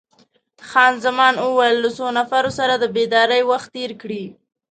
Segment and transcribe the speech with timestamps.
[0.69, 4.23] خان زمان وویل: له څو نفرو سره د بېدارۍ وخت تیر کړی؟